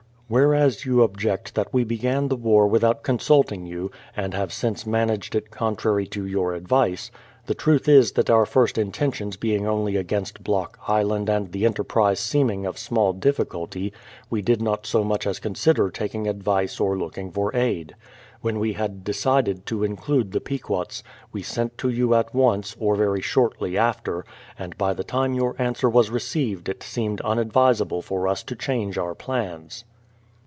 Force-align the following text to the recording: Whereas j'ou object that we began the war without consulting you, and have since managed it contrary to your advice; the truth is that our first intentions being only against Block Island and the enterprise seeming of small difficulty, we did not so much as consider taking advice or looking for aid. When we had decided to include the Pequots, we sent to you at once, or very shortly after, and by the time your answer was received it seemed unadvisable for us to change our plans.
Whereas 0.33 0.83
j'ou 0.83 1.03
object 1.03 1.55
that 1.55 1.73
we 1.73 1.83
began 1.83 2.29
the 2.29 2.37
war 2.37 2.65
without 2.65 3.03
consulting 3.03 3.65
you, 3.65 3.91
and 4.15 4.33
have 4.33 4.53
since 4.53 4.85
managed 4.87 5.35
it 5.35 5.51
contrary 5.51 6.07
to 6.07 6.25
your 6.25 6.53
advice; 6.53 7.11
the 7.47 7.53
truth 7.53 7.89
is 7.89 8.13
that 8.13 8.29
our 8.29 8.45
first 8.45 8.77
intentions 8.77 9.35
being 9.35 9.67
only 9.67 9.97
against 9.97 10.41
Block 10.41 10.79
Island 10.87 11.29
and 11.29 11.51
the 11.51 11.65
enterprise 11.65 12.21
seeming 12.21 12.65
of 12.65 12.77
small 12.77 13.11
difficulty, 13.11 13.91
we 14.29 14.41
did 14.41 14.61
not 14.61 14.85
so 14.87 15.03
much 15.03 15.27
as 15.27 15.37
consider 15.37 15.89
taking 15.89 16.29
advice 16.29 16.79
or 16.79 16.97
looking 16.97 17.29
for 17.29 17.53
aid. 17.53 17.93
When 18.39 18.57
we 18.57 18.71
had 18.71 19.03
decided 19.03 19.65
to 19.65 19.83
include 19.83 20.31
the 20.31 20.39
Pequots, 20.39 21.03
we 21.33 21.41
sent 21.43 21.77
to 21.79 21.89
you 21.89 22.13
at 22.15 22.33
once, 22.33 22.73
or 22.79 22.95
very 22.95 23.19
shortly 23.19 23.77
after, 23.77 24.23
and 24.57 24.77
by 24.77 24.93
the 24.93 25.03
time 25.03 25.33
your 25.33 25.57
answer 25.61 25.89
was 25.89 26.09
received 26.09 26.69
it 26.69 26.83
seemed 26.83 27.19
unadvisable 27.25 28.01
for 28.01 28.29
us 28.29 28.43
to 28.43 28.55
change 28.55 28.97
our 28.97 29.13
plans. 29.13 29.83